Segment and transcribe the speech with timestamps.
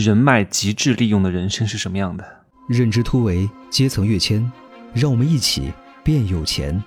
[0.00, 2.24] 人脉极致利用的人生是什么样的？
[2.66, 4.50] 认知突围，阶层跃迁，
[4.94, 6.82] 让我们一起变有钱。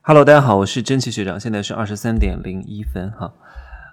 [0.00, 3.30] Hello，大家好，我是真奇学长，现在是二十三点零一分哈。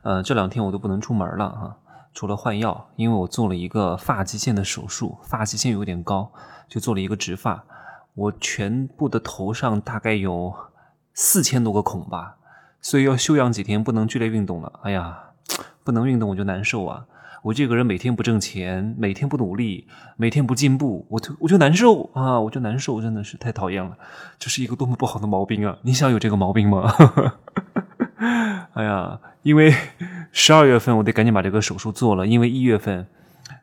[0.04, 1.78] 呃，这两天我都不能出门了哈，
[2.14, 6.32] 除了换药，因为我做了一个发际线的手术，发际线有点高，
[6.70, 7.66] 就做了一个植发。
[8.14, 10.54] 我全部的头上大概有
[11.14, 12.38] 四千多个孔吧，
[12.80, 14.72] 所以要休养几天，不能剧烈运动了。
[14.84, 15.20] 哎呀，
[15.84, 17.06] 不能运动我就难受啊。
[17.46, 19.86] 我这个人每天不挣钱，每天不努力，
[20.18, 23.96] 每天不进步，我就我就难受啊，我就难受，真的是太讨厌了。
[24.40, 25.78] 这是一个多么不好的毛病啊！
[25.84, 26.92] 你想有这个毛病吗？
[28.74, 29.72] 哎呀，因为
[30.32, 33.06] 十二月份我得赶紧把这个手术做了，因为一月份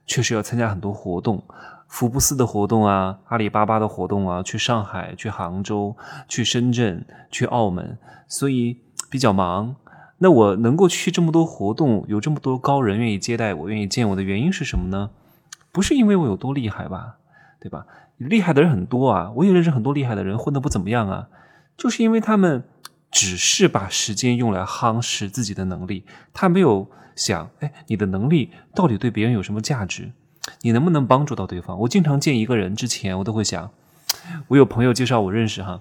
[0.06, 1.42] 确实要参加很多活动，
[1.88, 5.96] 福布斯的活动啊，阿里巴巴的活动啊，去上海、去杭州、
[6.28, 8.78] 去深圳、去澳门，所以
[9.10, 9.74] 比较忙。
[10.22, 15.10] 那我能够去这么多活动，有这么多高人愿意接待我，愿意见我的原因是什么呢？
[15.72, 17.16] 不是因为我有多厉害吧，
[17.60, 17.86] 对吧？
[18.18, 21.26] 厉害的人很多啊，我也认识很多厉害的人，混得不怎么样啊，
[21.76, 22.62] 就是因为他们
[23.10, 30.12] 只是把时间用来夯实自己的能力，他没有想，哎，你的能力到底对别人有什么价值？
[30.60, 31.76] 你能不能帮助到对方？
[31.80, 33.72] 我经常见一个人之前，我都会想，
[34.46, 35.80] 我有朋友介绍我认识哈，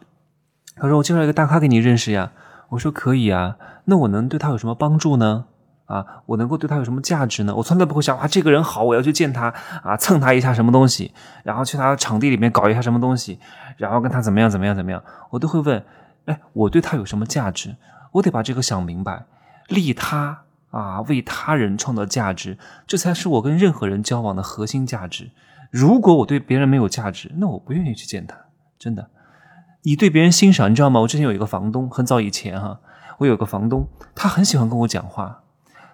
[0.77, 2.31] 他说我介绍一个大咖给你认识呀。
[2.71, 5.45] 我说可以啊，那我能对他有什么帮助呢？
[5.85, 7.53] 啊，我能够对他有什么价值呢？
[7.53, 13.37] 我从来不会想啊，这个人好，我要去见他啊，蹭他一下什么东西，然后去他场地里面搞一下什么东西，
[13.75, 15.83] 然后跟他怎么样怎么样怎么样，我都会问，
[16.25, 17.75] 哎，我对他有什么价值？
[18.13, 19.25] 我得把这个想明白，
[19.67, 25.31] 利他啊，为他人创造价值，这才是我跟任何人交往的核心价值。
[25.69, 28.37] 如果我对别人没有价值，那我不愿意去见他，
[28.79, 29.09] 真的。
[29.83, 30.99] 你对别人欣赏，你知道吗？
[30.99, 32.79] 我之前有一个房东，很早以前哈，
[33.17, 35.41] 我有个房东，他很喜欢跟我讲话，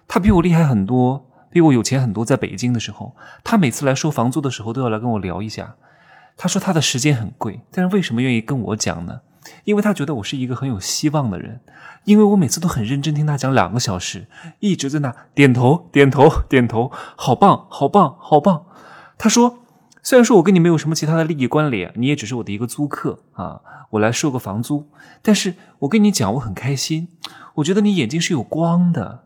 [0.06, 2.22] 他比我厉害很多，比我有钱很多。
[2.22, 5.76] 在北京的时候，他每次来收房租的时候都要来跟我聊一下。
[6.36, 9.20] 他说他的时间很贵，但是为什么愿意跟我讲呢？
[9.64, 11.60] 因为他觉得我是一个很有希望的人，
[12.04, 14.26] 因为我每次都很认真听他讲两个小时，
[14.58, 18.66] 一直在那点头点头点头，好棒好棒好棒。
[19.16, 19.60] 他说。
[20.02, 23.60] 虽然说我跟你没有什么其他的利益关联，你也只是我的一个租客啊，
[23.90, 24.88] 我来收个房租。
[25.22, 27.08] 但是我跟你讲，我很开心，
[27.56, 29.24] 我觉得你眼睛是有光的。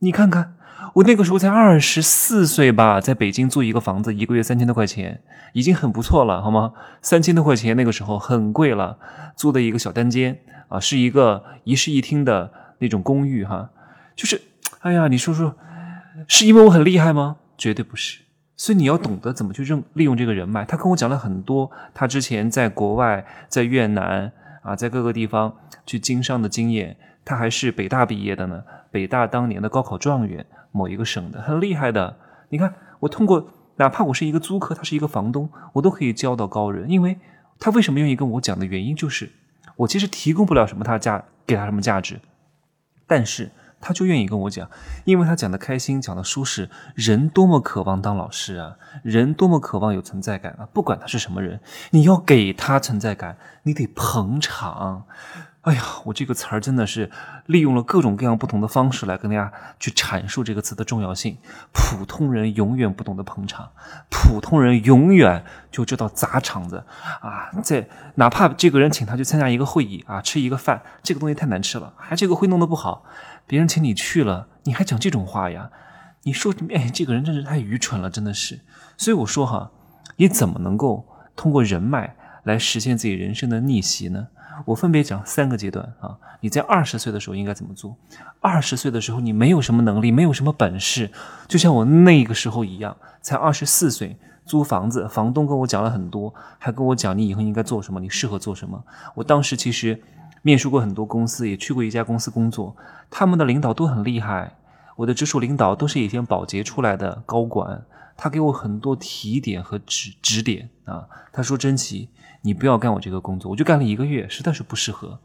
[0.00, 0.54] 你看看，
[0.94, 6.72] 我那个时候才二十四岁吧，在北京租一个房子，一个月三千多块钱，已经很不错了，好吗？
[7.00, 8.98] 三千多块钱那个时候很贵了，
[9.36, 13.70] 租的一个小单间啊，是一个一室一厅的那种公寓哈。
[14.14, 14.42] 就是，
[14.80, 15.56] 哎呀，你说说，
[16.28, 17.36] 是因为我很厉害吗？
[17.56, 18.21] 绝对不是。
[18.62, 20.64] 所以你要懂得怎么去认利用这个人脉。
[20.64, 24.30] 他跟我讲了很多，他之前在国外、在越南
[24.62, 25.52] 啊，在各个地方
[25.84, 26.96] 去经商的经验。
[27.24, 28.62] 他还是北大毕业的呢，
[28.92, 32.16] 北大当年的高考状元，某一个省的，很厉害的。
[32.50, 36.88] 你看，我通过哪怕我是一个租客，他是一个房东，我都可以交到高人。
[36.88, 37.18] 因为
[37.58, 39.32] 他为什么愿意跟我讲的原因，就是
[39.74, 42.20] 我其实提供不了什么他价给他什么价值，
[43.08, 43.50] 但是。
[43.82, 44.70] 他就愿意跟我讲，
[45.04, 46.70] 因为他讲的开心，讲的舒适。
[46.94, 48.76] 人多么渴望当老师啊！
[49.02, 50.68] 人多么渴望有存在感啊！
[50.72, 51.60] 不管他是什么人，
[51.90, 55.04] 你要给他存在感，你得捧场。
[55.62, 57.08] 哎呀，我这个词儿真的是
[57.46, 61.38] 利用了各种各样不同的方式来跟大家去阐述这个词的重要性。
[61.72, 63.70] 普通人永远不懂得捧场，
[64.10, 66.84] 普通人永远就知道砸场子
[67.20, 67.48] 啊！
[67.62, 73.04] 在哪怕这个人请他去参加一个会议啊，吃一个饭，这个东西太难吃了，还这个会弄得不好，
[73.46, 75.70] 别人请你去了，你还讲这种话呀？
[76.24, 78.60] 你说哎，这个人真是太愚蠢了，真的是。
[78.96, 79.72] 所以我说哈，
[80.16, 82.14] 你怎么能够通过人脉
[82.44, 84.28] 来实现自己人生的逆袭呢？
[84.66, 87.96] 我分别讲三个阶段啊，你在二十岁的时候应该怎么做？
[88.40, 91.10] 二十岁的时候你没有什么能力，没有什么本事，
[91.48, 98.84] 就像我那个时候一样，才二十四岁，租房子，房东跟我讲了很多，还跟我讲你以后应该做什么，你适合做什么。
[99.16, 100.00] 我当时其实
[100.42, 102.76] 面试过很多公司，也去过一家公司工作，
[103.10, 104.56] 他们的领导都很厉害，
[104.96, 107.84] 我的直属领导都是以前保洁出来的高管，
[108.16, 112.10] 他给我很多提点和指指点啊，他说真奇。
[112.44, 115.20] 你不要干我这个工作，我就干了一个月，实在是不适合。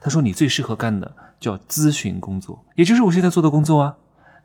[0.00, 3.96] 他说你最适合干的叫咨询工作，也就是我现在做的工作啊。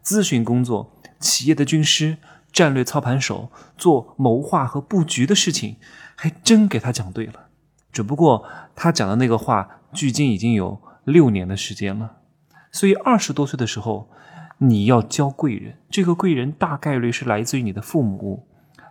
[0.04, 0.92] 咨询工作，
[1.22, 2.18] 企业的军师、
[2.52, 5.78] 战略操盘手，做谋划和布局的事情，
[6.16, 7.48] 还真给他讲对了。
[7.94, 8.46] 只不过
[8.76, 12.18] 他讲的那个话，距今已经有六年的时间了。
[12.72, 14.08] 所以二十多岁的时候，
[14.60, 18.46] 你要交贵人，这个贵人大概率是来自于你的父母、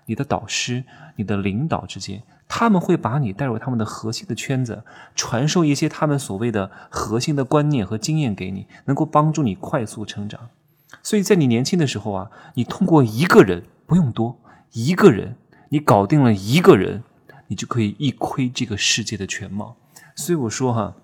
[0.07, 0.83] 你的导师、
[1.15, 2.23] 你的领导之间。
[2.49, 10.49] 他们会把你带入他们的核心的圈子，传授一些他们所谓的核心的观念和经验给你，能够帮助你快速成长。
[11.03, 14.39] 所以在你年轻的时候啊，你通过一个人不用多，
[14.73, 15.37] 一个人，
[15.71, 17.03] 你搞定了一个人，
[17.49, 19.77] 你就可以一窥这个世界的全貌。
[20.17, 20.97] 所以我说哈，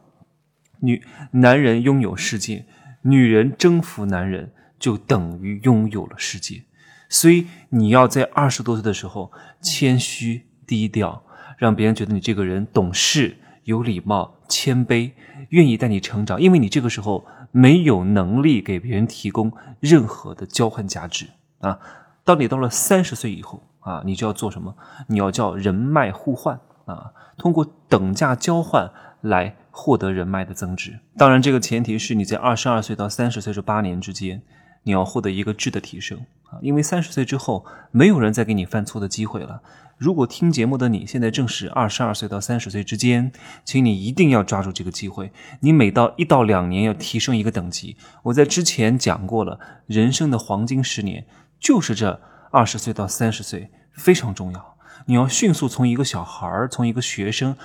[0.81, 2.67] 女男人拥有世界，
[3.03, 6.65] 女人征服男人，就等于拥有了世界。
[7.09, 9.31] 所以你要在二十多岁的时候
[9.61, 11.23] 谦虚低调，
[11.57, 15.13] 让别人觉得你这个人懂事、有礼貌、谦卑，
[15.51, 17.25] 愿意带你成长，因为你这个时候。
[17.55, 21.27] 没有能力给别人提供任何的交换价值
[21.59, 21.79] 啊！
[22.25, 24.75] 当你到了三十岁以后啊，你就要做什么？
[25.07, 26.59] 你要叫人脉互换
[26.95, 28.91] 啊，通过等价交换
[29.21, 30.99] 来获得人脉的增值。
[31.17, 34.43] 当然，这个前提是你在二十二岁到三十岁这八年之间，
[34.83, 39.63] 你要获得一个质的提升啊，因为三十岁之后，没有人再给你犯错的机会了。
[39.99, 43.31] 如果听节目的你现在正是二十二岁到三十岁之间，
[43.65, 45.31] 请你一定要抓住这个机会。
[45.61, 47.97] 你每到一到两年要提升一个等级。
[48.25, 51.25] 我在之前讲过了，人生的黄金十年
[51.61, 54.72] 就是这二十岁到三十岁，非常重要。
[55.07, 57.57] 你要迅速从一个小孩儿，从一个学生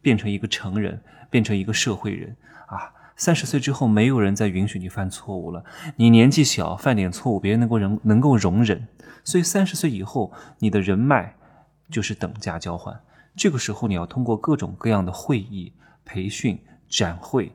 [0.00, 2.92] 变成一个成人，变成一个社会人啊！
[3.16, 5.64] 三十岁之后，没有人再允许你犯错误了。
[5.96, 8.88] 你年纪小，犯点错误，别人能够容能够容忍。
[9.24, 11.36] 所以三十岁以后，你的人脉。
[11.90, 13.00] 就是等价交换，
[13.34, 15.72] 这个时候你要通过各种各样的会议、
[16.04, 16.56] 培训、
[16.88, 17.50] 展会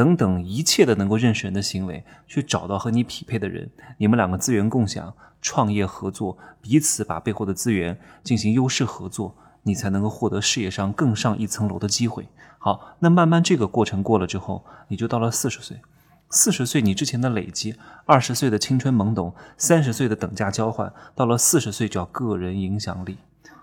[0.00, 3.68] 等等一切的能够认识人的行为，去找到和你匹配的人，
[3.98, 5.12] 你们两个资源共享、
[5.42, 12.26] 创业合作，彼此把背后的资源进行优势合作，你才能够获得事业上更上一层楼的机会。
[12.56, 15.82] 好，那慢慢这个过程过了之后，你就到了四十岁，
[16.30, 17.74] 四十岁你之前的累积，
[18.06, 23.18] 二十岁的青春懵懂，三十岁的等价交换，到了四十岁叫个人影响力。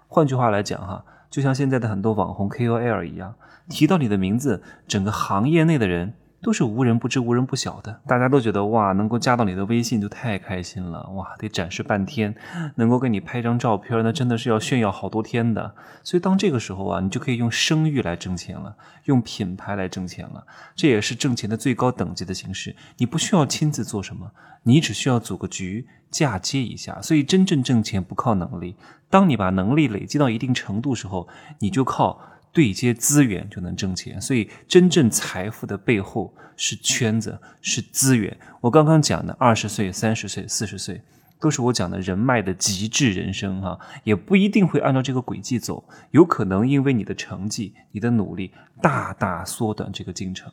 [0.07, 3.33] 换句话来讲，哈，就像现在的很多网红 KOL 一样，
[3.67, 6.13] 提到你的名字，整个行业内的人。
[6.41, 12.35] 都是无人不知、无人不晓的，大家都觉得哇，能够加到你的微信就太开心了，哇，得展示半天，
[12.75, 15.73] 能够给你拍张照片，那真的是要炫耀好多天的。
[16.03, 18.75] 所以当这个时候啊，你就可以用声誉来挣钱了，
[19.05, 20.45] 用品牌来挣钱了，
[20.75, 22.75] 这也是挣钱的最高等级的形式。
[22.97, 24.31] 你不需要亲自做什么，
[24.63, 27.01] 你只需要组个局，嫁接一下。
[27.01, 28.75] 所以真正挣钱不靠能力，
[29.09, 31.27] 当你把能力累积到一定程度时候，
[31.59, 32.21] 你就靠。
[32.51, 38.35] 对接资源就能挣钱，所以真正财富的背后是圈子，是资源。
[38.61, 41.01] 我刚刚讲的二十岁、三十岁、四十岁，
[41.39, 48.51] 都是我讲的人脉的极致人生哈，也不一定会按照这个轨迹走，有可能因为你的成绩、你的努力，
[48.81, 50.51] 大大缩短这个进程。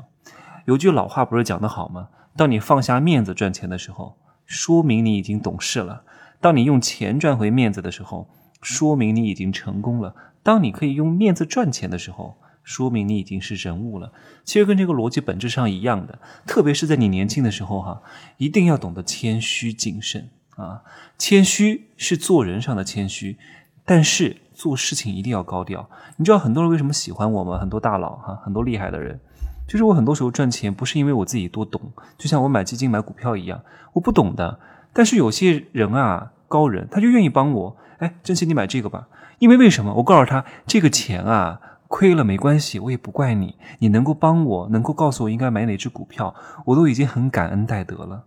[0.67, 2.09] 有句老话不是讲得好吗？
[2.37, 6.05] 当你放下面子赚钱的时候，说明你已经懂事了；
[6.41, 8.29] 当你用钱赚回面子的时候，
[8.61, 10.15] 说明你已经成功了。
[10.45, 14.13] 当你可以用面子赚钱的时候，说明你已经是人物了。
[14.45, 18.03] 其实跟这个逻辑本质上一样的，特别是在你年轻的时候，哈，
[18.37, 20.83] 一定要懂得谦虚谨慎啊。
[21.19, 23.37] 谦虚是做人上的谦虚，
[23.85, 25.89] 但是做事情一定要高调。
[26.19, 27.59] 你知道很多人为什么喜欢我吗？
[27.59, 29.19] 很多大佬哈，很多厉害的人，
[29.67, 31.81] 就是我很多时候赚钱不是因为我自己多懂，
[32.19, 33.63] 就像我买基金买股票一样，
[33.95, 34.61] 我不懂的。
[34.93, 37.77] 但是有些人啊，高人他就愿意帮我。
[37.99, 39.09] 哎，珍惜你买这个吧。
[39.39, 39.95] 因为为什么？
[39.95, 43.57] 我告诉他，这个钱啊，亏了没关系，我也不怪你。
[43.79, 46.35] 你能够帮我，能够告诉我应该买哪只股票，
[46.67, 48.25] 我都已经很感恩戴德了。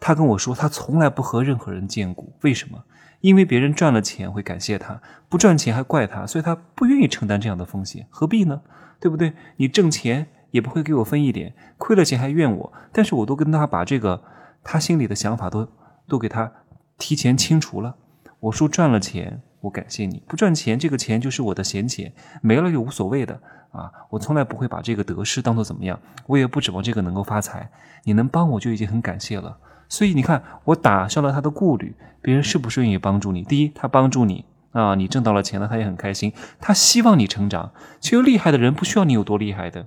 [0.00, 2.84] 他跟我说，他从来不和任何人荐股，为什么？
[3.20, 8.62] 因为别人赚了钱会感谢他，不赚钱还怪他，所以他不愿意承担这样的风险，何必呢？
[8.98, 9.32] 对不对？
[9.58, 14.24] 你挣钱也不会给我分一点，亏了钱还怨我，但是我都跟他把这个
[14.64, 15.68] 他心里的想法都
[16.08, 16.50] 都给他
[16.98, 17.94] 提前清除了。
[18.42, 19.42] 我说赚了钱。
[19.62, 23.92] 我感谢你，不赚钱，这个钱就是我的闲钱，没了就无所谓的啊！
[24.10, 27.70] 我从来不会把这个得失当做怎么样，我也不指望这个能够发财。
[28.02, 29.56] 你能帮我就已经很感谢了。
[29.88, 33.44] 所以你看，我打消了他的顾虑，别人是不是愿意帮助你？
[33.44, 37.70] 第一，他帮助你啊，你挣到了钱了，他也很开心，他希望你成长。
[38.00, 39.86] 其实厉害的人不需要你有多厉害的，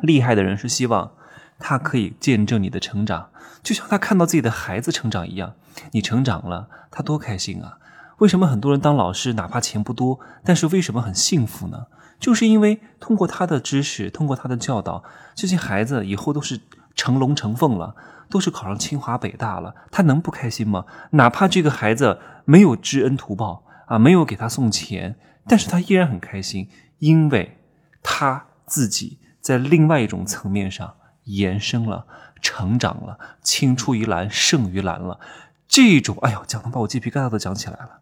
[0.00, 1.12] 厉害的人是希望
[1.58, 3.30] 他可以见证你的成长，
[3.62, 5.54] 就像他看到自己的孩子成长一样，
[5.92, 7.78] 你成长了，他多开心啊！
[8.18, 11.86] 为什么很多人当老师，哪怕钱不多，但是为什么很幸福呢？
[12.18, 16.60] 就是因为通过他的知识，通过他的教导，这些孩子以后都是
[16.94, 17.94] 成龙成凤了，
[18.30, 20.86] 都是考上清华北大了，他能不开心吗？
[21.10, 26.70] 哪怕这个孩子没有知恩图报啊，没有给他送钱，但是他依然很开心，
[27.00, 27.58] 因为
[28.02, 30.94] 他自己在另外一种层面上
[31.26, 32.06] 延伸了，
[32.42, 35.20] 成长了，青出于蓝胜于蓝了。
[35.68, 38.00] 这种，哎呦，讲的把我鸡皮疙瘩都讲起来了。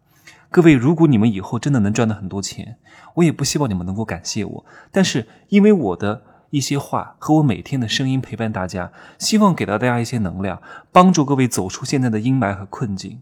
[0.49, 2.77] 各位，如果你们以后真的能赚到很多钱，
[3.15, 4.65] 我也不希望你们能够感谢我。
[4.91, 13.21] 但是，因为我的一些话和我每天的声音陪伴大家，希望给到大家一些能量，帮助各位走出现在的阴霾和困境。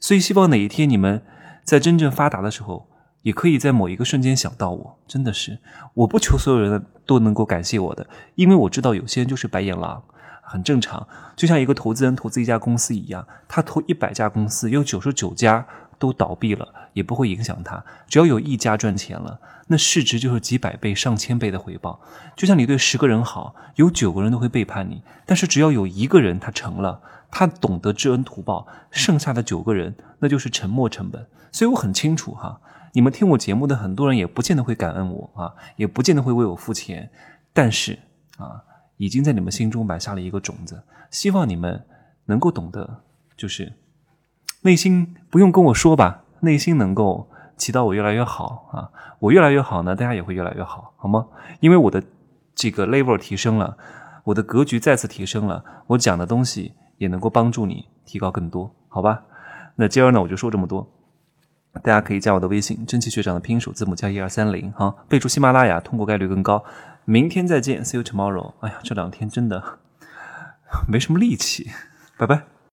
[0.00, 1.22] 所以希望哪一天你们
[1.62, 2.88] 在真正发达的时候，
[3.24, 4.98] 也可以在某一个瞬间想到我。
[5.08, 5.58] 真的是，
[5.94, 10.02] 我不求所有人都能够感谢我的，因为我知道有些人就是白眼狼，
[10.42, 11.06] 很正常。
[11.34, 15.66] 就像一个投资人投资一家公司一样，他投一百家公司，有九十九家
[15.98, 17.84] 都倒闭了，也不会影响他。
[18.06, 22.00] 只要有一家赚钱了，那市值就是几百倍、上千倍的回报。
[22.36, 27.00] 就像你对十个人好，有九个人都会背叛你，但是只要有一个人他成了。
[27.36, 31.26] 他懂得知恩图报，剩下的九个人那就是沉没成本。
[31.50, 32.60] 所以我很清楚哈，
[32.92, 37.10] 你们听我节目的很多人也不见得会感恩我啊，也不见得会为我付钱，
[37.52, 37.98] 但是
[38.38, 38.62] 啊，
[38.98, 40.84] 已经在你们心中埋下了一个种子。
[41.10, 41.84] 希望你们
[42.26, 43.02] 能够懂得，
[43.36, 43.72] 就是
[44.62, 51.26] 内心不用跟我说吧，内心能够祈祷我越来越好啊，我越来越好呢，大家也会越来越好，好吗？
[51.58, 52.00] 因为我的
[52.54, 53.76] 这个 level 提升了，
[54.22, 56.74] 我的格局再次提升了，我讲的东西。
[56.98, 59.22] 也能够帮助你提高更多，好吧？
[59.76, 60.90] 那今儿呢，我就说这么多。
[61.82, 66.64] 大家可以加我的微信，蒸汽学长的拼音首字母加一二三零，哈，备注喜马拉雅，通过概率更高。
[67.04, 68.54] 明天再见，See you tomorrow。
[68.60, 69.80] 哎呀，这两天真的
[70.86, 71.70] 没什么力气，
[72.16, 72.53] 拜拜。